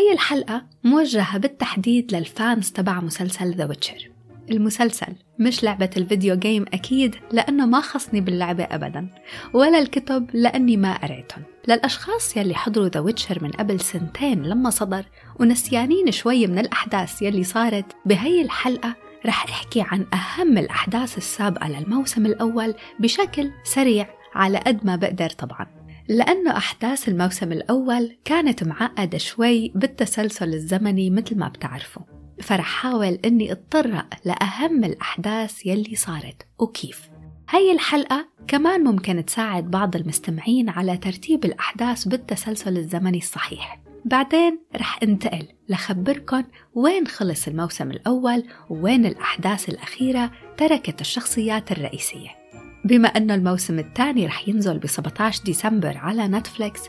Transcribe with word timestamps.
هي 0.00 0.12
الحلقة 0.12 0.62
موجهة 0.84 1.38
بالتحديد 1.38 2.14
لل 2.14 2.33
fans 2.33 2.70
تبع 2.70 3.00
مسلسل 3.00 3.50
The 3.54 3.64
Witcher 3.64 4.10
المسلسل 4.50 5.12
مش 5.38 5.64
لعبة 5.64 5.90
ال 5.96 6.02
video 6.02 6.34
game 6.34 6.64
أكيد 6.74 7.16
لأنه 7.32 7.66
ما 7.66 7.80
خصني 7.80 8.20
باللعبة 8.20 8.64
أبدا 8.64 9.08
ولا 9.54 9.78
الكتب 9.78 10.30
لأني 10.32 10.76
ما 10.76 10.96
قريتهم. 10.96 11.42
للأشخاص 11.68 12.36
يلي 12.36 12.54
حضروا 12.54 12.88
The 12.88 13.00
Witcher 13.00 13.44
من 13.44 13.50
قبل 13.50 13.80
سنتين 13.80 14.42
لما 14.42 14.70
صدر 14.70 15.04
ونسيانين 15.40 16.10
شوي 16.10 16.46
من 16.46 16.58
الأحداث 16.58 17.22
يلي 17.22 17.44
صارت 17.44 17.96
بهي 18.06 18.42
الحلقة 18.42 18.94
رح 19.26 19.44
أحكي 19.44 19.80
عن 19.80 20.06
أهم 20.14 20.58
الأحداث 20.58 21.18
السابقة 21.18 21.68
للموسم 21.68 22.26
الأول 22.26 22.74
بشكل 23.00 23.50
سريع 23.64 24.06
على 24.34 24.58
قد 24.58 24.86
ما 24.86 24.96
بقدر 24.96 25.30
طبعا. 25.30 25.79
لأنه 26.10 26.56
أحداث 26.56 27.08
الموسم 27.08 27.52
الأول 27.52 28.16
كانت 28.24 28.64
معقدة 28.64 29.18
شوي 29.18 29.72
بالتسلسل 29.74 30.54
الزمني 30.54 31.10
مثل 31.10 31.38
ما 31.38 31.48
بتعرفوا 31.48 32.02
فرح 32.42 32.64
حاول 32.64 33.18
أني 33.24 33.52
أتطرق 33.52 34.06
لأهم 34.24 34.84
الأحداث 34.84 35.66
يلي 35.66 35.96
صارت 35.96 36.46
وكيف؟ 36.58 37.10
هاي 37.48 37.72
الحلقة 37.72 38.28
كمان 38.48 38.84
ممكن 38.84 39.24
تساعد 39.24 39.70
بعض 39.70 39.96
المستمعين 39.96 40.68
على 40.68 40.96
ترتيب 40.96 41.44
الأحداث 41.44 42.08
بالتسلسل 42.08 42.76
الزمني 42.76 43.18
الصحيح. 43.18 43.80
بعدين 44.04 44.60
رح 44.76 44.98
انتقل 45.02 45.48
لخبركن 45.68 46.44
وين 46.74 47.06
خلص 47.06 47.48
الموسم 47.48 47.90
الأول 47.90 48.44
ووين 48.70 49.06
الأحداث 49.06 49.68
الأخيرة 49.68 50.30
تركت 50.56 51.00
الشخصيات 51.00 51.72
الرئيسية. 51.72 52.39
بما 52.84 53.08
أنه 53.08 53.34
الموسم 53.34 53.78
الثاني 53.78 54.26
رح 54.26 54.48
ينزل 54.48 54.78
ب 54.78 54.86
17 54.86 55.44
ديسمبر 55.44 55.98
على 55.98 56.28
نتفليكس 56.28 56.80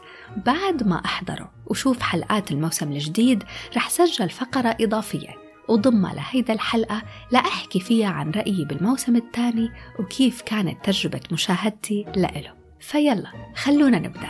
بعد 0.46 0.88
ما 0.88 1.06
أحضره 1.06 1.52
وشوف 1.66 2.02
حلقات 2.02 2.52
الموسم 2.52 2.92
الجديد 2.92 3.44
رح 3.76 3.90
سجل 3.90 4.30
فقرة 4.30 4.78
إضافية 4.82 5.36
وضمها 5.70 6.14
لهيدا 6.14 6.54
الحلقة 6.54 7.02
لأحكي 7.32 7.80
فيها 7.80 8.08
عن 8.08 8.32
رأيي 8.32 8.66
بالموسم 8.66 9.16
الثاني 9.16 9.70
وكيف 10.00 10.42
كانت 10.42 10.86
تجربة 10.86 11.22
مشاهدتي 11.32 12.06
لإله. 12.16 12.54
فيلا 12.80 13.32
خلونا 13.56 14.00
نبدأ. 14.00 14.30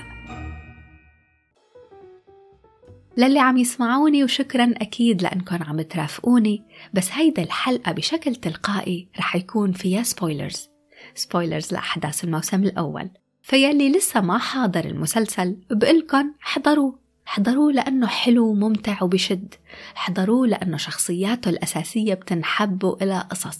للي 3.17 3.39
عم 3.39 3.57
يسمعوني 3.57 4.23
وشكرا 4.23 4.73
أكيد 4.78 5.22
لأنكم 5.22 5.63
عم 5.63 5.81
ترافقوني 5.81 6.63
بس 6.94 7.11
هيدا 7.11 7.44
الحلقة 7.44 7.91
بشكل 7.91 8.35
تلقائي 8.35 9.07
رح 9.19 9.35
يكون 9.35 9.72
فيها 9.72 10.03
spoilers 10.03 10.70
spoilers 11.16 11.73
لأحداث 11.73 12.23
الموسم 12.23 12.63
الأول. 12.63 13.09
فيلي 13.41 13.91
لسه 13.91 14.21
ما 14.21 14.37
حاضر 14.37 14.85
المسلسل 14.85 15.57
بقلكن 15.71 16.31
احضروه 16.43 16.99
احضروه 17.27 17.71
لأنه 17.71 18.07
حلو 18.07 18.47
وممتع 18.47 19.03
وبشد. 19.03 19.53
احضروه 19.97 20.47
لأنه 20.47 20.77
شخصياته 20.77 21.49
الأساسية 21.49 22.13
بتنحب 22.13 22.97
إلى 23.01 23.27
قصص. 23.29 23.59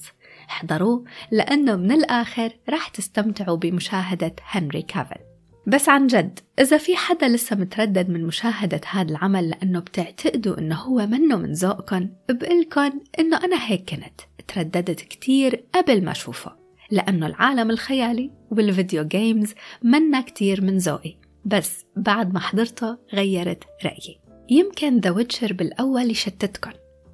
احضروه 0.50 1.04
لأنه 1.32 1.76
من 1.76 1.92
الآخر 1.92 2.52
راح 2.70 2.88
تستمتعوا 2.88 3.58
بمشاهدة 3.58 4.36
هنري 4.44 4.82
كافل 4.82 5.22
بس 5.68 5.90
عن 5.90 6.08
جد 6.08 6.40
إذا 6.60 6.78
في 6.78 6.96
حدا 6.96 7.28
لسه 7.28 7.56
متردد 7.56 8.10
من 8.10 8.26
مشاهدة 8.26 8.82
هذا 8.92 9.12
العمل 9.12 9.50
لأنه 9.50 9.80
بتعتقدوا 9.80 10.58
إنه 10.58 10.76
هو 10.76 11.08
منه 11.08 11.36
من 11.36 11.52
ذوقكن 11.54 12.10
بقلكن 12.30 12.92
إنه 13.20 13.38
أنا 13.38 13.66
هيك 13.66 13.90
كنت. 13.90 14.22
ترددت 14.48 15.02
كتير 15.02 15.64
قبل 15.76 16.06
ما 16.06 16.12
أشوفه. 16.12 16.61
لأنه 16.92 17.28
العالم 17.28 17.72
الخيالي 17.72 18.32
وال 18.52 18.67
video 18.67 19.04
games 19.04 19.54
منا 19.84 20.22
كتير 20.22 20.62
من 20.62 20.78
ذوقي. 20.78 21.16
بس 21.46 21.86
بعد 21.96 22.34
ما 22.34 22.40
حضرته 22.40 22.98
غيرت 23.14 23.64
رأيي. 23.86 24.22
يمكن 24.50 25.00
The 25.00 25.10
Witcher 25.10 25.54
بالأول 25.54 26.12
يشتتكن 26.12 26.72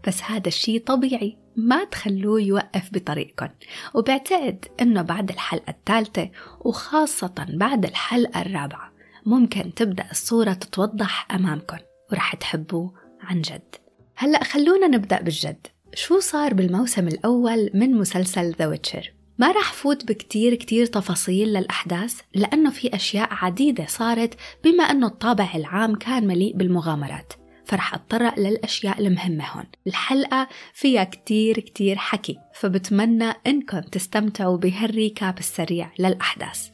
بس 0.08 0.24
هذا 0.24 0.48
الشي 0.48 0.80
طبيعي 0.80 1.38
ما 1.56 1.84
تخلوه 1.84 2.42
يوقف 2.42 2.90
بطريقكم 2.94 3.48
وبعتقد 3.94 4.66
إنه 4.82 5.02
بعد 5.02 5.30
الحلقة 5.30 5.70
الثالثة 5.70 6.30
وخاصة 6.60 7.46
بعد 7.50 7.86
الحلقة 7.86 8.42
الرابعة 8.42 8.92
ممكن 9.26 9.74
تبدأ 9.74 10.06
الصورة 10.12 10.54
تتوضح 10.54 11.32
أمامكم 11.32 11.78
ورح 12.12 12.36
تحبوه 12.36 12.94
عن 13.22 13.42
جد. 13.42 13.76
هلأ 14.16 14.44
خلونا 14.44 14.88
نبدأ 14.88 15.22
بالجد. 15.22 15.68
شو 15.94 16.20
صار 16.20 16.54
بالموسم 16.54 17.08
الأول 17.08 17.70
من 17.74 17.92
مسلسل 17.92 18.52
The 18.52 18.68
Witcher 18.68 19.14
ما 19.38 19.52
راح 19.52 19.74
فوت 19.74 20.06
بكتير 20.06 20.56
كتير 20.56 20.86
تفاصيل 20.86 21.48
للأحداث 21.48 22.22
لأنه 22.36 22.70
في 22.70 22.96
أشياء 22.96 23.30
عديدة 23.32 23.86
صارت 23.86 24.34
بما 24.64 24.84
أنه 24.84 25.08
الطابع 25.08 25.50
العام 25.56 25.96
كان 25.96 26.28
مليء 26.28 26.56
بالمغامرات. 26.56 27.34
فرح 27.66 27.94
أتطرق 27.94 28.40
للأشياء 28.40 29.00
المهمة 29.00 29.46
هون. 29.46 29.66
الحلقة 29.88 30.48
فيها 30.74 31.04
كتير 31.04 31.60
كتير 31.60 31.96
حكي 31.96 32.38
فبتمنى 32.54 33.34
إنكم 33.48 33.80
تستمتعوا 33.80 34.58
بهال 34.58 34.88
recap 34.88 35.38
السريع 35.40 35.92
للأحداث. 36.00 36.70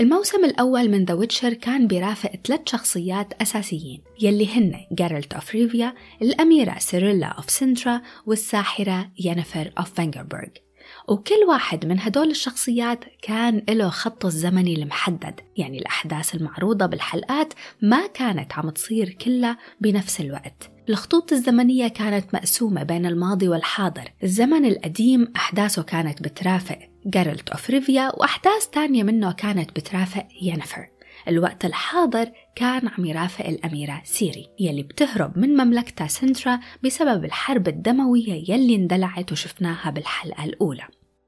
الموسم 0.00 0.44
الأول 0.44 0.90
من 0.90 1.04
The 1.04 1.14
Witcher 1.14 1.52
كان 1.52 1.86
برافق 1.86 2.30
ثلاث 2.46 2.60
شخصيات 2.66 3.42
أساسيين 3.42 4.02
يلي 4.22 4.48
هن 4.56 4.74
Geralt 4.92 5.34
of 5.34 5.50
Rivia 5.54 5.94
الأميرة 6.22 6.78
Cirilla 6.78 7.26
of 7.26 7.50
Cintra 7.50 8.02
والساحرة 8.26 9.10
Yennefer 9.18 9.72
of 9.78 9.94
Vengerberg 9.94 10.63
وكل 11.08 11.44
واحد 11.48 11.86
من 11.86 12.00
هدول 12.00 12.30
الشخصيات 12.30 13.04
كان 13.22 13.62
له 13.68 13.88
خطه 13.88 14.26
الزمني 14.26 14.74
المحدد. 14.74 15.40
يعني 15.56 15.78
الأحداث 15.78 16.34
المعروضة 16.34 16.86
بالحلقات 16.86 17.54
ما 17.82 18.06
كانت 18.06 18.52
عم 18.52 18.70
تصير 18.70 19.10
كلها 19.10 19.58
بنفس 19.80 20.20
الوقت. 20.20 20.70
الخطوط 20.88 21.32
الزمنية 21.32 21.88
كانت 21.88 22.34
مقسومة 22.34 22.82
بين 22.82 23.06
الماضي 23.06 23.48
والحاضر. 23.48 24.12
الزمن 24.22 24.64
القديم 24.64 25.32
أحداثه 25.36 25.82
كانت 25.82 26.22
بترافق. 26.22 26.78
Geralt 27.06 27.48
of 27.48 27.70
Rivia 27.70 28.12
وأحداث 28.16 28.66
تانية 28.66 29.02
منه 29.02 29.32
كانت 29.32 29.70
بترافق 29.70 30.26
ينفر 30.42 30.93
الوقت 31.28 31.64
الحاضر 31.64 32.30
كان 32.56 32.88
عم 32.88 33.04
يرافق 33.04 33.46
الأميرة 33.46 34.00
سيري 34.04 34.48
يلي 34.60 34.82
بتهرب 34.82 35.38
من 35.38 35.56
مملكتها 35.56 36.06
سنترا 36.06 36.60
بسبب 36.84 37.24
الحرب 37.24 37.68
الدموية 37.68 38.44
يلي 38.50 38.74
اندلعت 38.74 39.32
وشفناها 39.32 39.90
بالحلقة 39.90 40.44
الأولى. 40.44 40.84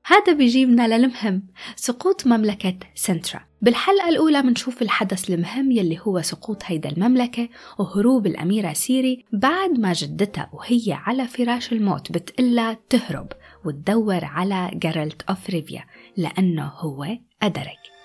هذا 0.07 0.33
بيجيبنا 0.33 0.99
للمهم 0.99 1.43
سقوط 1.77 2.27
مملكة 2.27 2.79
سنترا. 2.95 3.41
بالحلقة 3.63 4.09
الأولى 4.09 4.43
منشوف 4.43 4.83
الحدث 4.83 5.31
المهم 5.31 5.71
يلي 5.73 5.99
هو 6.03 6.23
سقوط 6.23 6.63
هيدا 6.65 6.89
المملكة 6.89 7.49
وهروب 7.79 8.27
الأميرة 8.27 8.73
سيري 8.73 9.25
بعد 9.33 9.81
ما 9.81 9.93
جدتها 9.93 10.51
وهي 10.53 10.93
على 10.93 11.27
فراش 11.27 11.73
الموت 11.73 12.13
بتقلها 12.13 12.79
تهرب 12.91 13.33
وتدور 13.65 14.25
على 14.25 14.71
Geralt 14.75 15.23
of 15.23 15.51
Rivia 15.51 15.85
لأنه 16.17 16.67
هو 16.67 17.07
قدرك. 17.43 17.96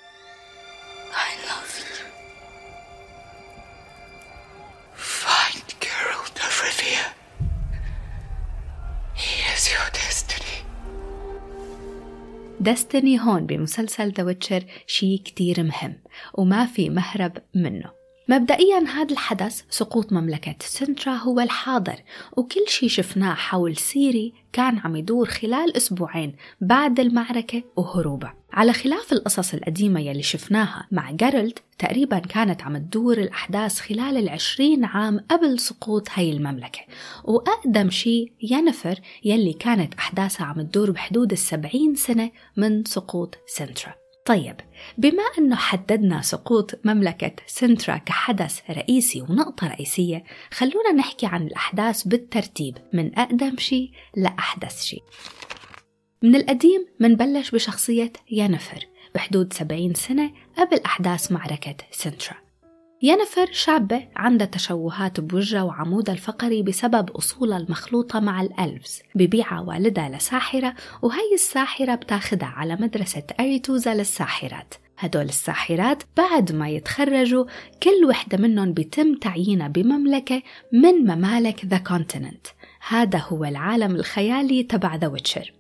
Destiny 12.62 13.20
هون 13.20 13.46
بمسلسل 13.46 14.12
The 14.12 14.24
Witcher 14.24 14.64
شي 14.88 15.18
كتير 15.18 15.64
مهم 15.64 15.96
وما 16.34 16.66
في 16.66 16.90
مهرب 16.90 17.38
منه. 17.56 18.01
مبدئيا 18.32 18.80
هذا 18.80 19.12
الحدث 19.12 19.62
سقوط 19.70 20.14
مملكة 20.14 20.56
سنترا 20.60 21.14
هو 21.14 21.40
الحاضر 21.40 21.96
وكل 22.38 22.66
شي 22.68 22.90
شفناه 22.90 23.34
حول 23.34 23.78
سيري 23.78 24.34
كان 24.54 24.78
عم 24.78 24.96
يدور 24.96 25.26
خلال 25.26 25.78
أسبوعين 25.78 26.36
بعد 26.62 27.00
المعركة 27.00 27.64
وهروبه. 27.76 28.32
على 28.54 28.74
خلاف 28.74 29.14
القصص 29.14 29.54
القديمة 29.54 30.00
يلي 30.00 30.24
شفناها 30.24 30.88
مع 30.92 31.12
جارلد 31.12 31.60
تقريبا 31.80 32.20
كانت 32.20 32.62
عم 32.62 32.78
تدور 32.78 33.18
الأحداث 33.18 33.80
خلال 33.80 34.18
العشرين 34.18 34.86
عام 34.86 35.20
قبل 35.32 35.60
سقوط 35.60 36.08
هاي 36.14 36.32
المملكة. 36.32 36.82
وأقدم 37.24 37.90
شي 37.90 38.32
ينفر 38.42 39.00
يلي 39.24 39.54
كانت 39.54 39.94
أحداثها 39.94 40.46
عم 40.46 40.62
تدور 40.62 40.92
بحدود 40.92 41.32
السبعين 41.32 41.96
سنة 41.96 42.32
من 42.58 42.86
سقوط 42.86 43.38
سنترا. 43.48 44.01
طيب 44.26 44.56
بما 44.98 45.24
أنه 45.38 45.56
حددنا 45.56 46.22
سقوط 46.22 46.80
مملكة 46.86 47.32
سنترا 47.48 47.98
كحدث 47.98 48.60
رئيسي 48.70 49.22
ونقطة 49.22 49.68
رئيسية 49.68 50.24
خلونا 50.52 50.92
نحكي 50.92 51.26
عن 51.26 51.48
الأحداث 51.48 52.04
بالترتيب 52.04 52.78
من 52.94 53.20
أقدم 53.20 53.58
شي 53.58 53.92
لأحدث 54.18 54.84
شي 54.84 55.00
من 56.24 56.36
القديم 56.36 56.86
منبلش 57.00 57.52
بشخصية 57.52 58.14
ينفر 58.32 58.88
بحدود 59.16 59.54
70 59.54 59.94
سنة 59.94 60.32
قبل 60.58 60.82
أحداث 60.86 61.32
معركة 61.32 61.76
سنترا. 61.92 62.41
ينفر 63.04 63.52
شابة 63.52 64.08
عندها 64.16 64.48
تشوهات 64.48 65.20
بوجهها 65.20 65.64
وعمودها 65.64 66.14
الفقري 66.16 66.64
بسبب 66.64 67.10
أصولها 67.10 67.58
المخلوطة 67.58 68.20
مع 68.20 68.42
الألفز. 68.42 69.02
ببيعها 69.16 69.60
والدها 69.60 70.10
لساحرة 70.10 70.76
وهي 71.02 71.34
الساحرة 71.34 71.96
بتاخدها 71.96 72.48
على 72.48 72.76
مدرسة 72.76 73.24
أريتوزا 73.40 73.94
للساحرات. 73.94 74.74
هدول 74.98 75.24
الساحرات 75.24 76.04
بعد 76.18 76.52
ما 76.52 76.70
يتخرجوا 76.70 77.46
كل 77.84 78.06
وحدة 78.10 78.38
منهم 78.38 78.74
بيتم 78.74 79.16
تعيينها 79.16 79.68
بمملكة 79.68 80.42
من 80.74 80.94
ممالك 80.94 81.66
The 81.66 81.78
Continent 81.78 82.48
هذا 82.88 83.20
هو 83.20 83.46
العالم 83.46 83.96
الخيالي 83.96 84.64
تبع 84.64 84.96
The 84.96 85.08
Witcher 85.08 85.54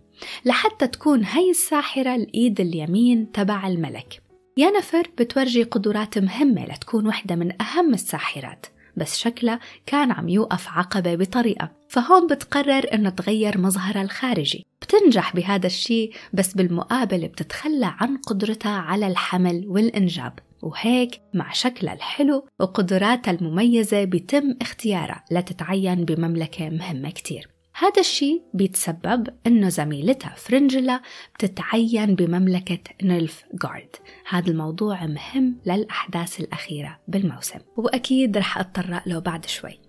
لحتى 0.46 0.88
تكون 0.88 1.24
هي 1.26 1.50
الساحرة 1.50 2.16
الإيد 2.16 2.62
اليمين 2.62 3.32
تبع 3.32 3.68
الملك. 3.68 4.22
ينفر 4.58 5.08
بتورجي 5.18 5.64
قدرات 5.64 6.18
مهمة 6.18 6.66
لتكون 6.66 7.08
وحدة 7.08 7.36
من 7.36 7.62
أهم 7.62 7.94
الساحرات 7.94 8.66
بس 8.98 9.18
شكلها 9.18 9.60
كان 9.86 10.12
عم 10.12 10.30
يوقف 10.30 10.68
عقبة 10.68 11.16
بطريقة 11.16 11.72
فهون 11.90 12.28
بتقرر 12.28 12.94
إنه 12.94 13.10
تغير 13.10 13.58
مظهرها 13.58 14.02
الخارجي. 14.02 14.66
بتنجح 14.82 15.36
بهذا 15.36 15.68
الشيء 15.68 16.14
بس 16.34 16.54
بالمقابل 16.54 17.28
بتتخلى 17.28 17.94
عن 18.00 18.18
قدرتها 18.18 18.78
على 18.78 19.08
الحمل 19.08 19.66
والإنجاب. 19.68 20.40
وهيك 20.62 21.22
مع 21.34 21.52
شكلها 21.52 21.94
الحلو 21.94 22.48
وقدراتها 22.60 23.32
المميزة 23.32 24.04
بيتم 24.04 24.56
اختيارها 24.62 25.24
لتتعين 25.32 26.06
بمملكة 26.06 26.70
مهمة 26.70 27.10
كتير. 27.10 27.50
هذا 27.82 28.00
الشيء 28.00 28.42
بيتسبب 28.54 29.28
إنه 29.48 29.70
زميلتها 29.70 30.34
فرنجلا 30.38 31.02
بتتعين 31.36 32.16
بمملكة 32.16 32.80
نيلف 33.04 33.44
جارد 33.64 33.96
هذا 34.30 34.52
الموضوع 34.52 35.06
مهم 35.06 35.58
للأحداث 35.66 36.40
الأخيرة 36.40 37.00
بالموسم 37.08 37.60
وأكيد 37.78 38.38
رح 38.38 38.58
أتطرق 38.58 39.08
له 39.08 39.20
بعد 39.20 39.46
شوي. 39.46 39.80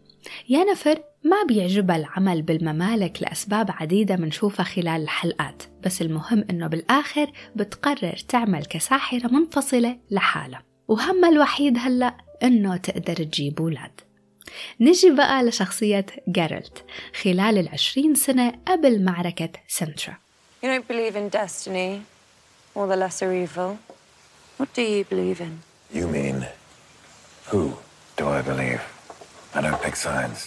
يانفر 0.48 1.02
ما 1.24 1.36
بيعجبها 1.48 1.96
العمل 1.96 2.42
بالممالك 2.42 3.22
لأسباب 3.22 3.70
عديدة 3.70 4.16
منشوفها 4.16 4.64
خلال 4.64 5.02
الحلقات 5.02 5.62
بس 5.84 6.02
المهم 6.02 6.44
إنه 6.50 6.66
بالآخر 6.66 7.32
بتقرر 7.56 8.16
تعمل 8.28 8.64
كساحرة 8.64 9.28
منفصلة 9.28 9.98
لحالها. 10.10 10.62
وهمها 10.88 11.30
الوحيد 11.30 11.78
هلأ 11.78 12.16
إنه 12.42 12.76
تقدر 12.76 13.14
تجيب 13.14 13.60
أولاد. 13.60 14.00
نجي 14.80 15.10
بقى 15.10 15.42
لشخصية 15.42 16.06
جارلت 16.28 16.84
خلال 17.22 17.58
العشرين 17.58 18.14
سنة 18.14 18.52
قبل 18.66 19.04
معركة 19.04 19.50
سنترا 19.68 20.14
You 20.64 20.68
don't 20.68 20.88
believe 20.88 21.16
in 21.16 21.28
destiny 21.28 22.02
or 22.74 22.86
the 22.86 22.96
lesser 22.96 23.32
evil. 23.44 23.70
What 24.58 24.68
do 24.76 24.82
you 24.82 25.04
believe 25.12 25.40
in? 25.40 25.54
You 25.98 26.06
mean, 26.16 26.46
who 27.50 27.62
do 28.18 28.24
I 28.38 28.40
believe? 28.50 28.82
I 29.56 29.60
don't 29.60 29.80
pick 29.86 29.96
sides. 29.96 30.40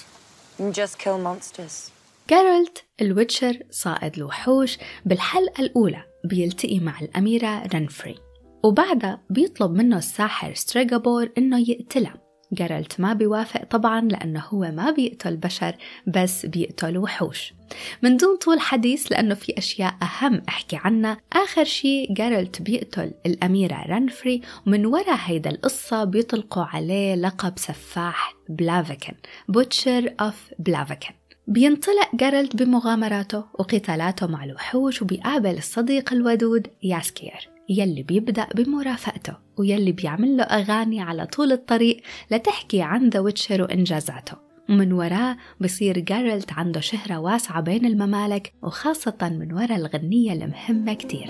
You 0.60 0.72
just 0.72 0.98
kill 0.98 1.18
monsters. 1.18 1.92
جارلت 2.30 2.84
ال 3.02 3.09
Witcher 3.09 3.60
صائد 3.72 4.16
الوحوش 4.18 4.78
بالحلقة 5.06 5.62
الأولى 5.62 6.04
بيلتقي 6.24 6.80
مع 6.80 7.00
الأميرة 7.00 7.64
رنفري 7.74 8.16
وبعدها 8.64 9.22
بيطلب 9.30 9.72
منه 9.72 9.98
الساحر 9.98 10.54
ستريغابور 10.54 11.30
إنه 11.38 11.70
يقتلها 11.70 12.25
جارلت 12.56 13.00
ما 13.00 13.14
بيوافق 13.14 13.64
طبعا 13.64 14.02
لأنه 14.02 14.44
هو 14.50 14.60
ما 14.60 14.92
بيقتل 14.92 15.38
بشر 15.38 15.76
بس 16.08 16.46
بيقتل 16.46 16.98
وحوش. 16.98 17.54
من 18.02 18.18
دون 18.18 18.38
طول 18.38 18.60
حديث 18.60 19.12
لأنه 19.12 19.36
في 19.36 19.58
أشياء 19.58 19.96
أهم 20.02 20.42
أحكي 20.50 20.80
عنها 20.84 21.18
آخر 21.34 21.64
شي 21.64 22.06
جارلت 22.06 22.62
بيقتل 22.62 23.12
الأميرة 23.26 23.86
رانفري 23.88 24.42
ومن 24.68 24.86
وراء 24.86 25.20
هيدا 25.26 25.50
القصة 25.50 26.04
بيطلقوا 26.04 26.64
عليه 26.64 27.16
لقب 27.16 27.54
سفاح 27.60 28.36
بلافيكن 28.50 29.14
Butcher 29.48 30.14
of 30.20 30.50
Blaviken 30.60 31.14
بينطلق 31.48 32.16
جارلت 32.16 32.56
بمغامراته 32.56 33.44
وقتالاته 33.54 34.28
مع 34.28 34.44
الوحوش 34.44 35.02
وبيقابل 35.02 35.58
الصديق 35.58 36.14
الودود 36.14 36.68
ياسكير. 36.84 37.55
يلي 37.70 38.04
بيبدأ 38.04 38.48
بمرافقته 38.56 39.38
ويلي 39.58 39.92
بيعمل 39.92 40.38
له 40.38 40.44
أغاني 40.44 41.02
على 41.02 41.26
طول 41.26 41.52
الطريق 41.52 42.02
لتحكي 42.32 42.82
عن 42.82 43.10
ذا 43.10 43.20
ويتشر 43.20 43.62
وإنجازاته. 43.62 44.46
ومن 44.70 44.94
وراه 44.94 45.38
بصير 45.62 46.00
جارلت 46.00 46.54
عنده 46.54 46.80
شهرة 46.80 47.18
واسعة 47.18 47.62
بين 47.62 47.86
الممالك 47.86 48.54
وخاصة 48.62 49.18
من 49.22 49.54
وراء 49.54 49.76
الغنية 49.76 50.34
المهمة 50.34 50.94
كتير. 50.94 51.30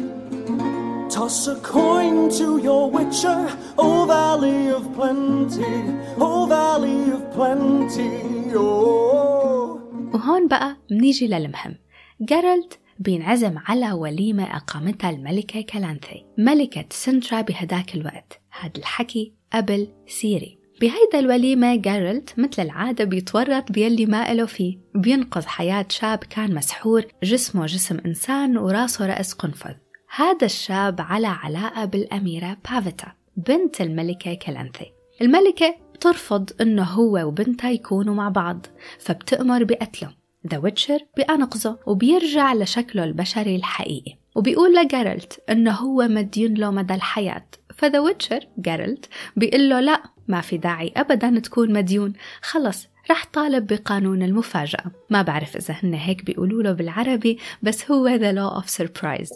Toss 1.09 1.47
a 1.47 1.55
coin 1.73 2.29
to 2.39 2.47
your 2.67 2.91
witcher, 2.97 3.41
oh 3.77 4.05
valley 4.13 4.61
of 4.77 4.83
plenty, 4.97 5.75
oh 6.25 6.45
valley 6.55 7.01
of 7.15 7.23
plenty, 7.37 8.11
oh. 8.55 9.79
وهون 10.13 10.47
بقى 10.47 10.77
منيجي 10.91 11.27
للمهم. 11.27 11.75
جارلت 12.21 12.79
بينعزم 13.00 13.57
على 13.57 13.92
وليمة 13.92 14.56
أقامتها 14.56 15.09
الملكة 15.09 15.62
كالانثي 15.62 16.25
ملكة 16.38 16.86
سنترا 16.89 17.42
بهداك 17.42 17.95
الوقت. 17.95 18.42
هذا 18.59 18.71
الحكي 18.77 19.33
قبل 19.53 19.88
سيري. 20.07 20.59
بهيدا 20.81 21.19
الوليمة 21.19 21.75
جارلت 21.75 22.33
مثل 22.39 22.62
العادة 22.62 23.03
بيتورط 23.03 23.71
بيلي 23.71 24.06
ما 24.06 24.31
إله 24.31 24.45
فيه. 24.45 24.77
بينقذ 24.95 25.45
حياة 25.45 25.86
شاب 25.89 26.18
كان 26.18 26.56
مسحور 26.56 27.06
جسمه 27.24 27.65
جسم 27.65 27.97
إنسان 28.06 28.57
وراسه 28.57 29.06
رأس 29.06 29.33
قنفذ. 29.33 29.74
هذا 30.15 30.45
الشاب 30.45 31.01
على 31.01 31.27
علاقة 31.27 31.86
بالأميرة 31.86 32.57
بافيتا 32.71 33.12
بنت 33.38 33.81
الملكة 33.81 34.33
كالانثي 34.33 34.92
الملكة 35.21 35.75
بترفض 35.94 36.50
إنه 36.62 36.83
هو 36.83 37.27
وبنتها 37.27 37.71
يكونوا 37.71 38.15
مع 38.15 38.30
بعض 38.30 38.65
فبتأمر 39.00 39.63
بقتله 39.63 40.09
ذا 40.47 40.57
ويتشر 40.57 41.00
بأنقذه 41.18 41.80
وبيرجع 41.86 42.53
لشكله 42.53 43.03
البشري 43.03 43.56
الحقيقي. 43.56 44.18
وبيقول 44.36 44.75
لجارلت 44.75 45.44
إنه 45.50 45.71
هو 45.71 46.07
مديون 46.07 46.53
له 46.53 46.71
مدى 46.71 46.94
الحياة. 46.94 47.45
فذا 47.77 48.00
ويتشر 48.00 48.47
جارلت 48.57 49.09
بيقول 49.36 49.69
له 49.69 49.80
لا 49.80 50.03
ما 50.27 50.42
في 50.42 50.57
داعي 50.57 50.94
أبدا 50.97 51.39
تكون 51.39 51.74
مديون. 51.74 52.13
خلص 52.42 52.88
رح 53.12 53.25
طالب 53.33 53.68
بقانون 53.68 54.24
المفاجأة. 54.24 54.92
ما 55.09 55.21
بعرف 55.21 55.56
إذا 55.56 55.75
هن 55.83 55.94
هيك 55.94 56.25
بيقولوا 56.25 56.63
له 56.63 56.71
بالعربي 56.71 57.39
بس 57.62 57.92
هو 57.92 58.18
the 58.18 58.36
law 58.36 58.63
of 58.63 58.69
surprise. 58.69 59.30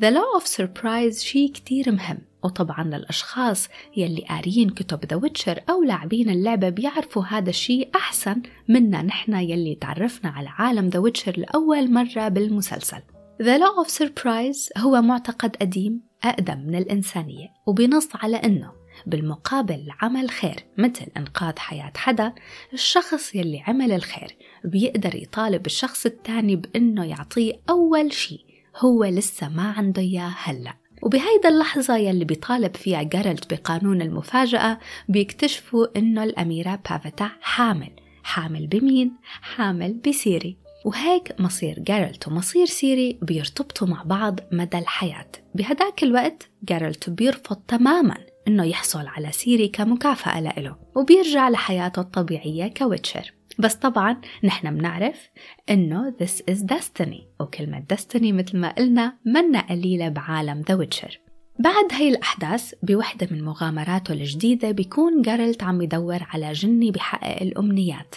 The 0.00 0.10
law 0.10 0.40
of 0.40 0.46
surprise 0.46 1.18
شي 1.18 1.48
كتير 1.48 1.92
مهم. 1.92 2.18
وطبعا 2.44 2.84
للأشخاص 2.84 3.68
يلي 3.96 4.24
قاريين 4.28 4.70
كتب 4.70 5.04
ذا 5.04 5.16
ويتشر 5.16 5.60
أو 5.70 5.82
لاعبين 5.82 6.30
اللعبة 6.30 6.68
بيعرفوا 6.68 7.22
هذا 7.22 7.50
الشيء 7.50 7.90
أحسن 7.94 8.42
منا 8.68 9.02
نحن 9.02 9.34
يلي 9.34 9.74
تعرفنا 9.74 10.30
على 10.30 10.48
عالم 10.48 10.88
ذا 10.88 10.98
ويتشر 10.98 11.34
لأول 11.38 11.92
مرة 11.92 12.28
بالمسلسل. 12.28 13.00
The 13.42 13.58
Law 13.58 13.84
of 13.84 13.90
Surprise 13.90 14.78
هو 14.78 15.02
معتقد 15.02 15.56
قديم 15.56 16.00
أقدم 16.24 16.58
من 16.58 16.74
الإنسانية 16.74 17.48
وبنص 17.66 18.08
على 18.14 18.36
أنه 18.36 18.72
بالمقابل 19.06 19.88
عمل 20.02 20.30
خير 20.30 20.64
مثل 20.78 21.06
إنقاذ 21.16 21.58
حياة 21.58 21.92
حدا 21.96 22.32
الشخص 22.72 23.34
يلي 23.34 23.60
عمل 23.66 23.92
الخير 23.92 24.36
بيقدر 24.64 25.14
يطالب 25.14 25.66
الشخص 25.66 26.06
الثاني 26.06 26.56
بأنه 26.56 27.04
يعطيه 27.04 27.52
أول 27.70 28.12
شيء 28.12 28.40
هو 28.76 29.04
لسه 29.04 29.48
ما 29.48 29.72
عنده 29.72 30.02
إياه 30.02 30.34
هلأ. 30.36 30.74
وبهيدا 31.04 31.48
اللحظة 31.48 31.96
يلي 31.96 32.24
بيطالب 32.24 32.76
فيها 32.76 33.02
جارلت 33.02 33.54
بقانون 33.54 34.02
المفاجأة 34.02 34.78
بيكتشفوا 35.08 35.86
إنه 35.96 36.24
الأميرة 36.24 36.80
بافيتا 36.90 37.30
حامل. 37.40 37.90
حامل 38.22 38.66
بمين؟ 38.66 39.12
حامل 39.42 39.92
بسيري. 39.92 40.56
وهيك 40.84 41.40
مصير 41.40 41.78
جارلت 41.78 42.28
ومصير 42.28 42.66
سيري 42.66 43.18
بيرتبطوا 43.22 43.88
مع 43.88 44.02
بعض 44.02 44.40
مدى 44.52 44.78
الحياة. 44.78 45.26
بهداك 45.54 46.02
الوقت 46.02 46.48
جارلت 46.62 47.10
بيرفض 47.10 47.56
تماما 47.56 48.16
إنه 48.48 48.64
يحصل 48.64 49.06
على 49.06 49.32
سيري 49.32 49.68
كمكافأة 49.68 50.40
لإله 50.40 50.76
وبيرجع 50.94 51.48
لحياته 51.48 52.00
الطبيعية 52.00 52.68
ك 52.68 52.75
witcher. 52.75 53.32
بس 53.58 53.74
طبعا 53.74 54.20
نحن 54.44 54.76
بنعرف 54.76 55.30
إنه 55.70 56.14
this 56.22 56.54
is 56.54 56.58
destiny. 56.58 57.22
وكلمة 57.40 57.84
destiny 57.92 58.32
مثل 58.32 58.58
ما 58.58 58.72
قلنا 58.72 59.16
منا 59.24 59.60
قليلة 59.60 60.08
بعالم 60.08 60.60
ذا 60.68 60.74
ويتشر 60.74 61.20
بعد 61.58 61.92
هاي 61.92 62.08
الأحداث 62.08 62.74
بوحدة 62.82 63.28
من 63.30 63.44
مغامراته 63.44 64.12
الجديدة 64.12 64.70
بيكون 64.70 65.22
جارلت 65.22 65.62
عم 65.62 65.82
يدور 65.82 66.26
على 66.30 66.52
جني 66.52 66.90
بحقق 66.90 67.42
الأمنيات. 67.42 68.14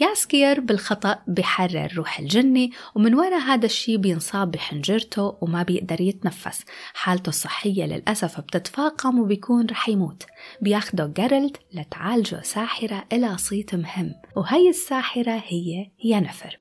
ياسكير 0.00 0.60
بالخطأ 0.60 1.18
بحرر 1.26 1.92
روح 1.96 2.18
الجني 2.18 2.72
ومن 2.94 3.14
وراء 3.14 3.40
هذا 3.40 3.66
الشيء 3.66 3.96
بينصاب 3.96 4.50
بحنجرته 4.50 5.36
وما 5.40 5.62
بيقدر 5.62 6.00
يتنفس 6.00 6.64
حالته 6.94 7.28
الصحية 7.28 7.84
للأسف 7.84 8.40
بتتفاقم 8.40 9.18
وبيكون 9.18 9.66
رح 9.66 9.88
يموت 9.88 10.22
بياخده 10.60 11.12
جارلت 11.16 11.56
لتعالجه 11.72 12.40
ساحرة 12.42 13.04
إلها 13.12 13.38
صيت 13.38 13.74
مهم 13.74 14.14
وهي 14.36 14.68
الساحرة 14.68 15.42
هي 15.46 15.90
ينفر 16.04 16.58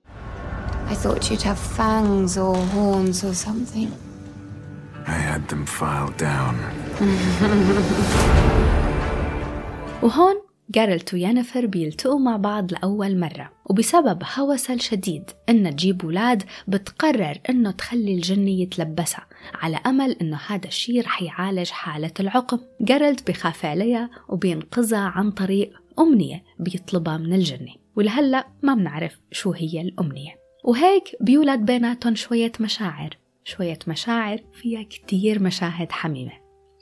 I 0.89 0.95
thought 0.95 1.31
you'd 1.31 1.41
have 1.41 1.57
fangs 1.57 2.37
or 2.37 2.55
horns 2.75 3.23
or 3.23 3.33
something. 3.33 3.89
I 5.07 5.17
had 5.29 5.47
them 5.47 5.65
filed 5.65 6.17
down. 6.17 6.55
وهون 10.03 10.35
جارلت 10.75 11.13
وينفر 11.13 11.65
بيلتقوا 11.65 12.19
مع 12.19 12.37
بعض 12.37 12.73
لأول 12.73 13.19
مرة. 13.19 13.51
وبسبب 13.65 14.23
هوسها 14.37 14.75
الشديد 14.75 15.23
إنها 15.49 15.71
تجيب 15.71 16.05
ولاد 16.05 16.43
بتقرر 16.67 17.37
إنه 17.49 17.71
تخلي 17.71 18.13
الجني 18.13 18.61
يتلبسها 18.61 19.25
على 19.53 19.77
أمل 19.85 20.11
إنه 20.11 20.39
هذا 20.47 20.67
الشيء 20.67 21.01
رح 21.01 21.21
يعالج 21.21 21.69
حالة 21.69 22.11
العقم. 22.19 22.59
جارلت 22.81 23.29
بخاف 23.29 23.65
عليها 23.65 24.09
وبينقذها 24.29 24.99
عن 24.99 25.31
طريق 25.31 25.73
أمنية 25.99 26.43
بيطلبها 26.59 27.17
من 27.17 27.33
الجنة. 27.33 27.73
ولهلأ 27.95 28.47
ما 28.63 28.75
بنعرف 28.75 29.19
شو 29.31 29.51
هي 29.51 29.81
الأمنية. 29.81 30.35
وهيك 30.63 31.03
بيولد 31.21 31.59
بيناتهم 31.59 32.15
شوية 32.15 32.51
مشاعر. 32.59 33.17
شوية 33.43 33.79
مشاعر 33.87 34.39
فيها 34.53 34.83
كتير 34.83 35.43
مشاهد 35.43 35.91
حميمة. 35.91 36.31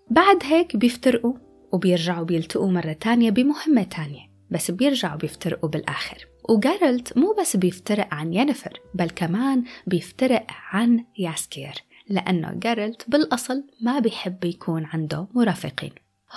بعد 0.10 0.43
هيك 0.43 0.75
بيفترقوا. 0.75 1.33
وبيرجعوا 1.71 2.25
بيلتقوا 2.25 2.71
مرة 2.71 2.93
تانية 2.93 3.29
بمهمة 3.29 3.83
تانية 3.83 4.31
بس 4.51 4.71
بيرجعوا 4.71 5.17
بيفترقوا 5.17 5.69
بالآخر. 5.69 6.27
وجارلت 6.49 7.17
مو 7.17 7.35
بس 7.39 7.55
بيفترق 7.55 8.07
عن 8.13 8.33
ينفر 8.33 8.79
بل 8.93 9.09
كمان 9.09 9.63
بيفترق 9.87 10.45
عن 10.71 11.05
ياسكير 11.17 11.73
لأنه 12.09 12.53
جارلت 12.53 13.05
بالأصل 13.07 13.63
ما 13.81 13.99
بيحب 13.99 14.43
يكون 14.45 14.85
عنده 14.85 15.27
مرافقين. 15.33 15.91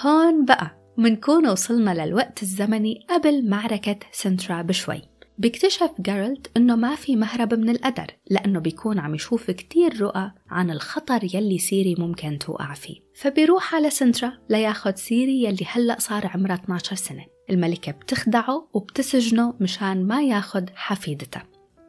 هون 0.05 0.45
بقى 0.45 0.85
منكون 0.99 1.49
وصلنا 1.49 2.07
للوقت 2.07 2.43
الزمني 2.43 3.07
قبل 3.11 3.49
معركة 3.51 3.97
سنترا 4.13 4.63
بشوي. 4.63 5.03
بيكتشف 5.39 5.91
جارلت 5.99 6.51
إنه 6.57 6.77
ما 6.77 6.95
في 6.95 7.17
مهرب 7.17 7.55
من 7.55 7.69
القدر 7.69 8.07
لأنه 8.31 8.61
بيكون 8.61 8.99
عم 8.99 9.15
يشوف 9.15 9.51
كتير 9.51 10.01
رؤى 10.01 10.33
عن 10.51 10.71
الخطر 10.71 11.25
يلي 11.35 11.59
سيري 11.59 11.95
ممكن 11.99 12.39
توقع 12.39 12.75
فيه. 12.75 13.01
فبيروح 13.15 13.75
على 13.75 13.91
سنترا 13.91 14.33
لياخد 14.51 14.97
سيري 14.97 15.45
يلي 15.45 15.67
هلأ 15.67 15.97
صار 16.01 16.27
عمرها 16.27 16.55
12 16.55 16.97
سنة. 16.97 17.25
الملكة 17.51 17.93
بتخدعه 17.93 18.69
وبتسجنه 18.75 19.55
مشان 19.61 20.07
ما 20.07 20.23
ياخد 20.23 20.71
حفيدتها. 20.75 21.43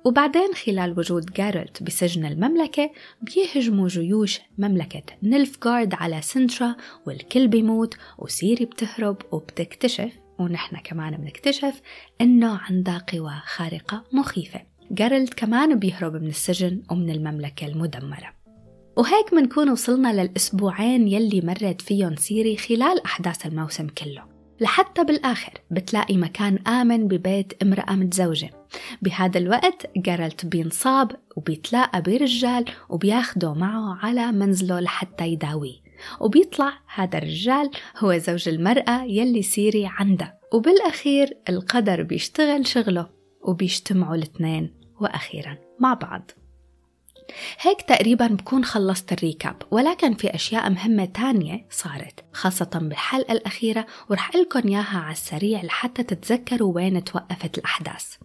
وبعدين 0.06 0.54
خلال 0.54 1.00
وجود 1.00 1.26
جارلت 1.34 1.84
بسجن 1.84 2.26
المملكة 2.26 2.92
بيهجموا 3.22 3.88
جيوش 3.88 4.40
مملكة 4.58 5.04
نيلفغارد 5.24 5.94
على 5.94 6.22
سنترا 6.22 6.76
والكل 7.08 7.48
بيموت 7.48 7.98
وسيري 8.18 8.66
بتهرب 8.66 9.18
وبتكتشف 9.32 10.12
ونحن 10.40 10.78
كمان 10.78 11.18
بنكتشف 11.18 11.82
إنه 12.22 12.58
عندها 12.58 13.06
قوى 13.14 13.42
خارقة 13.46 14.04
مخيفة. 14.14 14.62
جارلت 14.92 15.34
كمان 15.34 15.80
بيهرب 15.80 16.16
من 16.16 16.28
السجن 16.28 16.82
ومن 16.92 17.10
المملكة 17.10 17.68
المدمرة. 17.68 18.36
وهيك 18.98 19.34
منكون 19.34 19.70
وصلنا 19.70 20.22
للأسبوعين 20.22 21.08
يلي 21.08 21.42
مرت 21.42 21.82
فيهم 21.82 22.16
سيري 22.16 22.58
خلال 22.58 23.06
أحداث 23.06 23.46
الموسم 23.46 23.88
كله. 23.88 24.24
لحتى 24.62 25.04
بالآخر 25.04 25.54
بتلاقي 25.72 26.18
مكان 26.18 26.58
آمن 26.68 27.08
ببيت 27.08 27.64
امرأة 27.64 27.94
متزوجة. 27.94 28.50
بهذا 29.02 29.38
الوقت 29.38 29.90
جارلت 29.98 30.46
بينصاب 30.46 31.12
وبيتلاقى 31.36 32.02
برجال 32.02 32.66
وبياخده 32.90 33.54
معه 33.54 34.06
على 34.06 34.32
منزله 34.32 34.80
لحتى 34.80 35.28
يداويه. 35.28 35.85
وبيطلع 36.20 36.74
هذا 36.96 37.18
الرجال 37.18 37.72
هو 37.98 38.18
زوج 38.18 38.50
المرأة 38.50 39.04
يلي 39.04 39.42
سيري 39.42 39.90
عندها 40.00 40.40
وبالأخير 40.54 41.38
القدر 41.50 42.04
بيشتغل 42.04 42.68
شغله 42.68 43.10
وبيجتمعوا 43.42 44.16
الاثنين 44.16 44.74
وأخيرا 45.02 45.58
مع 45.80 45.94
بعض. 45.94 46.32
هيك 47.60 47.82
تقريبا 47.82 48.28
بكون 48.28 48.66
خلصت 48.66 49.14
ال 49.14 49.21
recap 49.21 49.56
ولكن 49.72 50.14
في 50.14 50.36
أشياء 50.36 50.70
مهمة 50.70 51.06
تانية 51.06 51.68
صارت 51.70 52.26
خاصة 52.34 52.70
بالحلقة 52.74 53.32
الأخيرة 53.32 53.86
ورح 54.10 54.36
قلكم 54.36 54.68
إياها 54.68 54.98
على 54.98 55.12
السريع 55.12 55.64
لحتى 55.64 56.04
تتذكروا 56.04 56.76
وين 56.76 57.04
توقفت 57.04 57.58
الأحداث. 57.58 58.16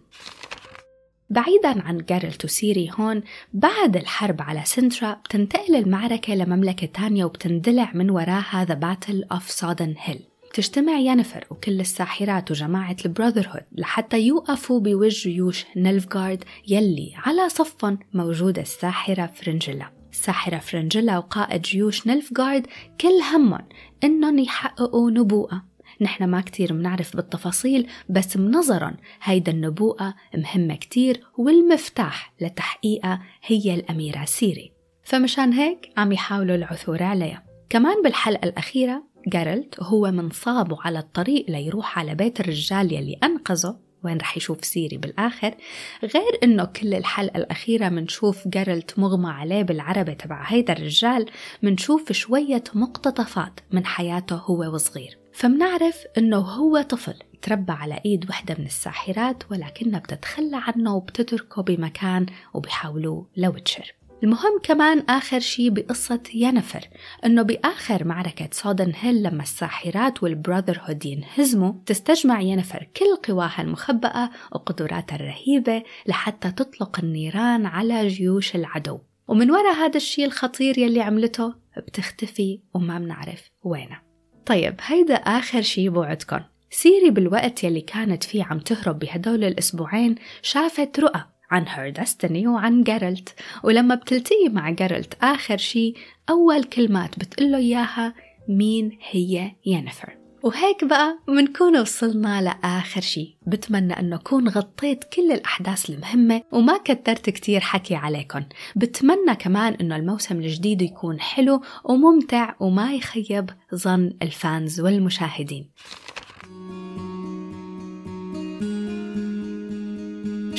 بعيدا 1.31 1.81
عن 1.81 1.97
جارلت 2.09 2.45
وسيري 2.45 2.89
هون 2.99 3.21
بعد 3.53 3.97
الحرب 3.97 4.41
على 4.41 4.61
سنترا 4.65 5.13
بتنتقل 5.13 5.75
المعركة 5.75 6.35
لمملكة 6.35 6.87
تانية 6.87 7.25
وبتندلع 7.25 7.91
من 7.93 8.09
وراها 8.09 8.65
the 8.65 8.73
battle 8.73 9.23
of 9.31 9.51
Sodden 9.51 9.95
Hill 9.97 10.19
تجتمع 10.53 10.93
ينفر 10.93 11.45
وكل 11.49 11.79
الساحرات 11.79 12.51
وجماعة 12.51 12.95
ال 13.05 13.10
brotherhood 13.10 13.63
لحتى 13.71 14.19
يوقفوا 14.21 14.79
بوجه 14.79 15.29
جيوش 15.29 15.65
نيلفغارد 15.75 16.43
يلي 16.67 17.13
على 17.15 17.49
صفهم 17.49 17.99
موجودة 18.13 18.61
الساحرة 18.61 19.25
فرنجيلا. 19.35 19.91
الساحرة 20.11 20.57
فرنجيلا 20.57 21.17
وقائد 21.17 21.61
جيوش 21.61 22.07
نيلفغارد 22.07 22.67
كل 23.01 23.21
همهم 23.33 23.67
إنهم 24.03 24.39
يحققوا 24.39 25.11
نبوءة. 25.11 25.63
نحن 26.01 26.23
ما 26.23 26.41
كتير 26.41 26.73
منعرف 26.73 27.15
بالتفاصيل 27.15 27.87
بس 28.09 28.37
بنظرا 28.37 28.93
هيدا 29.23 29.51
النبوءة 29.51 30.15
مهمة 30.37 30.75
كتير 30.75 31.21
والمفتاح 31.37 32.33
لتحقيقها 32.41 33.21
هي 33.45 33.75
الأميرة 33.75 34.25
سيري 34.25 34.71
فمشان 35.03 35.53
هيك 35.53 35.89
عم 35.97 36.11
يحاولوا 36.11 36.55
العثور 36.55 37.03
عليها. 37.03 37.43
كمان 37.69 38.01
بالحلقة 38.03 38.45
الأخيرة 38.45 39.03
جارلت 39.27 39.83
هو 39.83 40.11
ومنصاب 40.11 40.77
على 40.81 40.99
الطريق 40.99 41.45
ليروح 41.49 41.99
على 41.99 42.15
بيت 42.15 42.39
الرجال 42.39 42.93
يلي 42.93 43.17
أنقذه 43.23 43.79
وين 44.03 44.17
رح 44.17 44.37
يشوف 44.37 44.65
سيري 44.65 44.97
بالآخر 44.97 45.55
غير 46.03 46.39
إنه 46.43 46.65
كل 46.65 46.93
الحلقة 46.93 47.37
الأخيرة 47.37 47.89
منشوف 47.89 48.47
جارلت 48.47 48.99
مغمى 48.99 49.29
عليه 49.29 49.61
بالعربة 49.61 50.13
تبع 50.13 50.43
هيدا 50.47 50.73
الرجال 50.73 51.25
منشوف 51.61 52.11
شوية 52.11 52.63
مقتطفات 52.73 53.59
من 53.71 53.85
حياته 53.85 54.35
هو 54.35 54.73
وصغير. 54.73 55.20
فمنعرف 55.33 56.03
إنه 56.17 56.37
هو 56.37 56.81
طفل 56.81 57.15
تربى 57.41 57.71
على 57.71 57.99
إيد 58.05 58.29
وحدة 58.29 58.55
من 58.59 58.65
الساحرات 58.65 59.51
ولكنها 59.51 59.99
بتتخلى 59.99 60.61
عنه 60.67 60.95
وبتتركه 60.95 61.61
بمكان 61.61 62.25
وبيحاولوه 62.53 63.27
لوتشر 63.37 63.95
المهم 64.23 64.59
كمان 64.63 64.99
آخر 65.09 65.39
شي 65.39 65.69
بقصة 65.69 66.23
ينفر 66.33 66.87
إنه 67.25 67.41
بآخر 67.41 68.03
معركة 68.03 68.49
سودن 68.51 68.93
هيل 68.99 69.23
لما 69.23 69.43
الساحرات 69.43 70.23
والبراذر 70.23 70.81
هود 70.83 71.05
ينهزموا 71.05 71.73
تستجمع 71.85 72.41
ينفر 72.41 72.87
كل 72.97 73.31
قواها 73.31 73.61
المخبأة 73.61 74.29
وقدراتها 74.51 75.15
الرهيبة 75.15 75.83
لحتى 76.07 76.51
تطلق 76.51 76.99
النيران 76.99 77.65
على 77.65 78.07
جيوش 78.07 78.55
العدو. 78.55 78.99
ومن 79.27 79.51
وراء 79.51 79.75
هذا 79.75 79.97
الشي 79.97 80.25
الخطير 80.25 80.77
يلي 80.77 81.01
عملته 81.01 81.53
بتختفي 81.77 82.59
وما 82.73 82.99
بنعرف 82.99 83.51
وينها 83.63 84.10
طيب 84.51 84.75
هيدا 84.81 85.15
آخر 85.15 85.61
شي 85.61 85.89
بوعدكم 85.89 86.39
سيري 86.69 87.09
بالوقت 87.09 87.63
يلي 87.63 87.81
كانت 87.81 88.23
فيه 88.23 88.43
عم 88.43 88.59
تهرب 88.59 88.99
بهدول 88.99 89.43
الأسبوعين 89.43 90.15
شافت 90.41 90.99
رؤى 90.99 91.23
عن 91.51 91.65
her 91.67 91.89
destiny 91.89 92.47
وعن 92.47 92.83
جارلت 92.83 93.35
ولما 93.63 93.95
بتلتقي 93.95 94.49
مع 94.49 94.69
جارلت 94.69 95.17
آخر 95.21 95.57
شي 95.57 95.93
أول 96.29 96.63
كلمات 96.63 97.19
بتقله 97.19 97.57
إياها 97.57 98.13
مين 98.47 98.97
هي 99.11 99.51
ينفر 99.65 100.20
وهيك 100.43 100.83
بقى 100.83 101.19
منكون 101.27 101.79
وصلنا 101.79 102.41
لآخر 102.41 103.01
شي. 103.01 103.37
بتمنى 103.47 103.99
أنه 103.99 104.17
كون 104.17 104.49
غطيت 104.49 105.03
كل 105.03 105.31
الأحداث 105.31 105.89
المهمة 105.89 106.41
وما 106.51 106.77
كترت 106.77 107.29
كتير 107.29 107.59
حكي 107.59 107.95
عليكم 107.95 108.43
بتمنى 108.75 109.35
كمان 109.39 109.73
أنه 109.73 109.95
الموسم 109.95 110.39
الجديد 110.39 110.81
يكون 110.81 111.19
حلو 111.19 111.61
وممتع 111.83 112.55
وما 112.59 112.93
يخيب 112.93 113.49
ظن 113.75 114.13
ال 114.21 114.33
fans 114.33 114.79
والمشاهدين. 114.81 115.69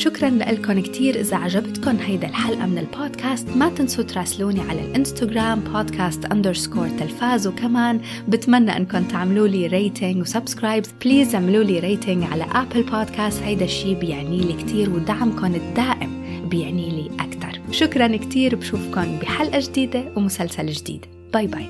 شكرا 0.02 0.30
لكم 0.30 0.80
كتير 0.80 1.20
إذا 1.20 1.36
عجبتكم 1.36 1.96
هيدا 1.96 2.28
الحلقة 2.28 2.66
من 2.66 2.78
البودكاست. 2.78 3.48
ما 3.56 3.68
تنسوا 3.68 4.04
تراسلوني 4.04 4.60
على 4.60 4.80
الإنستغرام 4.80 5.60
podcast 5.60 6.24
underscore 6.24 6.88
تلفاز. 6.88 7.46
وكمان 7.46 8.00
بتمنى 8.28 8.76
إنكم 8.76 9.04
تعملوا 9.04 9.48
لي 9.48 9.66
rating 9.66 10.20
و 10.20 10.27
subscribe 10.27 10.84
please 11.04 11.34
اعملوا 11.34 11.64
لي 11.64 11.78
rating 11.78 12.24
على 12.24 12.46
Apple 12.52 12.82
Podcast 12.82 13.42
هيدا 13.42 13.64
الشيء 13.64 13.98
بيعني 13.98 14.40
لي 14.40 14.52
كتير 14.52 14.90
ودعمكم 14.90 15.54
الدائم 15.54 16.10
بيعني 16.48 16.90
لي 16.90 17.10
أكتر. 17.24 17.60
شكرا 17.70 18.16
كتير. 18.16 18.56
بشوفكم 18.56 19.18
بحلقة 19.18 19.60
جديدة 19.60 20.04
ومسلسل 20.16 20.66
جديد. 20.66 21.06
باي 21.32 21.46
باي 21.46 21.66